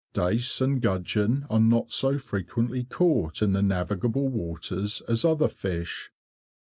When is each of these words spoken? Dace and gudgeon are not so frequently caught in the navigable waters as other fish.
Dace 0.13 0.61
and 0.61 0.81
gudgeon 0.81 1.45
are 1.51 1.59
not 1.59 1.91
so 1.91 2.17
frequently 2.17 2.83
caught 2.83 3.43
in 3.43 3.53
the 3.53 3.61
navigable 3.61 4.29
waters 4.29 5.01
as 5.07 5.23
other 5.23 5.47
fish. 5.47 6.09